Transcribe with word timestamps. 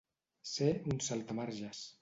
Ser 0.53 0.71
un 0.95 1.03
saltamarges. 1.11 1.89